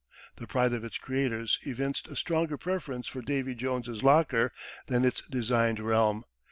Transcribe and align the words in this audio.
The 0.37 0.47
pride 0.47 0.73
of 0.73 0.83
its 0.83 0.97
creators 0.97 1.59
evinced 1.61 2.07
a 2.07 2.15
stronger 2.15 2.57
preference 2.57 3.05
for 3.07 3.21
Davy 3.21 3.53
Jones' 3.53 4.01
Locker 4.01 4.51
than 4.87 5.05
its 5.05 5.21
designed 5.29 5.79
realm. 5.79 6.23